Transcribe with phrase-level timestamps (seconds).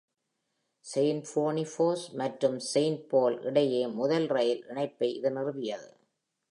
[0.85, 5.89] Saint Boniface மற்றும் Saint Paul இடையே முதல் ரயில் இணைப்பை இது நிறுவியது.